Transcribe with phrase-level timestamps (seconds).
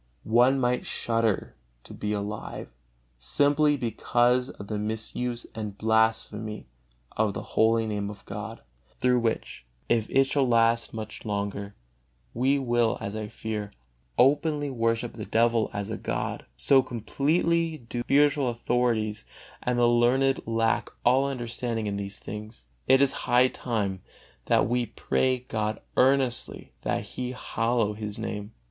[0.23, 2.69] One might shudder to be alive,
[3.19, 6.65] simply because of the misuse and blasphemy
[7.15, 8.61] of the holy Name of God;
[8.97, 11.75] through which, if it shall last much longer,
[12.33, 13.73] we will, as I fear,
[14.17, 19.23] openly worship the devil as a god; so completely do the spiritual authorities
[19.61, 22.65] and the learned lack all understanding in these things.
[22.87, 24.01] It is high time
[24.45, 28.53] that we pray God earnestly that He hallow His Name.